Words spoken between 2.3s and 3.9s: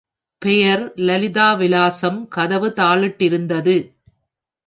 கதவு தாளிட்டிருந்தது.